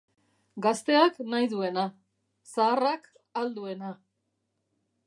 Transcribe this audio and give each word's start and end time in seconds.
Gazteak 0.65 1.19
nahi 1.33 1.51
duena, 1.51 1.85
zaharrak 2.55 3.07
ahal 3.21 3.57
duena. 3.61 3.95